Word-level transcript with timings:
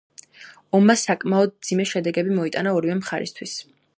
ომმა 0.77 0.95
საკმაოდ 1.01 1.53
მძიმე 1.59 1.85
შედეგები 1.91 2.37
მოიტანა 2.39 2.75
ორივე 2.79 2.99
მხარისათვის. 3.05 3.57